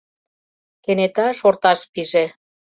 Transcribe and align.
Кенета 0.83 1.27
шорташ 1.39 1.79
пиже. 1.93 2.25